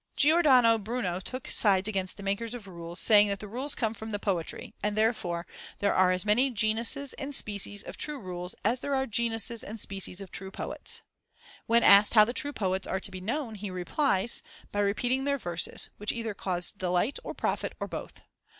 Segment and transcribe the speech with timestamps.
[0.15, 4.09] Giordano Bruno took sides against the makers of rules, saying that the rules came from
[4.09, 5.45] the poetry, and "therefore
[5.77, 9.79] there are as many genuses and species of true rules as there are genuses and
[9.79, 11.03] species of true poets."
[11.67, 14.41] When asked how the true poets are to be known, he replies,
[14.71, 18.23] "by repeating their verses, which either cause delight, or profit, or both."